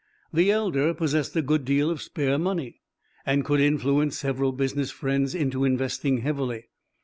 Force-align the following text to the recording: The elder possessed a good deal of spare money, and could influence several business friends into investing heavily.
The 0.33 0.49
elder 0.49 0.95
possessed 0.95 1.35
a 1.35 1.43
good 1.43 1.63
deal 1.63 1.91
of 1.91 2.01
spare 2.01 2.39
money, 2.39 2.81
and 3.23 3.45
could 3.45 3.59
influence 3.59 4.17
several 4.17 4.51
business 4.51 4.89
friends 4.89 5.35
into 5.35 5.63
investing 5.63 6.21
heavily. 6.21 6.65